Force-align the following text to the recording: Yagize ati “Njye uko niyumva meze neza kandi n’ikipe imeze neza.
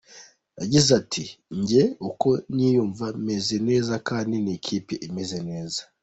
Yagize 0.61 0.89
ati 1.01 1.23
“Njye 1.59 1.83
uko 2.09 2.29
niyumva 2.55 3.05
meze 3.27 3.55
neza 3.69 3.93
kandi 4.07 4.35
n’ikipe 4.43 4.93
imeze 5.07 5.37
neza. 5.49 5.81